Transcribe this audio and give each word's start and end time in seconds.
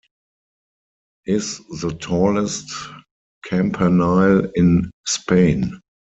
Is 1.27 1.59
the 1.79 1.91
tallest 1.95 2.73
campanile 3.45 4.49
in 4.55 4.89
Spain. 5.05 5.79